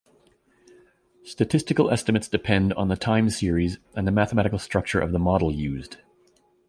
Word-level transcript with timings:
Statistical 1.23 1.91
estimates 1.91 2.27
depend 2.27 2.73
on 2.73 2.87
the 2.87 2.95
time-series 2.95 3.77
and 3.93 4.07
the 4.07 4.11
mathematical 4.11 4.57
structure 4.57 4.99
of 4.99 5.11
the 5.11 5.19
model 5.19 5.51
used. 5.51 5.97